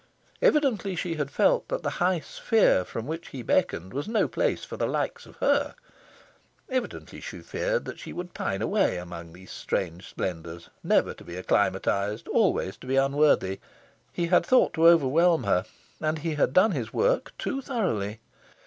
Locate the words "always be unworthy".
12.29-13.59